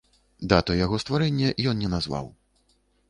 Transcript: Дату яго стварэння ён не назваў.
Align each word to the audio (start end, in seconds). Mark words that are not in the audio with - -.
Дату 0.53 0.77
яго 0.79 0.99
стварэння 1.03 1.49
ён 1.73 1.85
не 1.85 1.93
назваў. 1.95 2.33